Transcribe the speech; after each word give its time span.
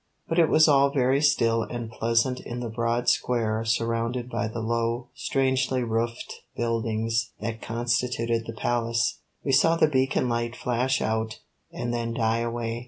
But 0.27 0.39
it 0.39 0.49
was 0.49 0.67
all 0.67 0.89
very 0.89 1.21
still 1.21 1.61
and 1.61 1.91
pleasant 1.91 2.39
in 2.39 2.59
the 2.59 2.71
broad 2.71 3.07
square 3.07 3.63
surrounded 3.63 4.31
by 4.31 4.47
the 4.47 4.59
low, 4.59 5.09
strangely 5.13 5.83
roofed 5.83 6.41
buildings 6.57 7.33
that 7.39 7.61
constituted 7.61 8.47
the 8.47 8.53
Palace. 8.53 9.19
We 9.43 9.51
saw 9.51 9.75
the 9.75 9.85
beacon 9.87 10.27
light 10.27 10.55
flash 10.55 11.03
out 11.03 11.41
and 11.71 11.93
then 11.93 12.15
die 12.15 12.39
away. 12.39 12.79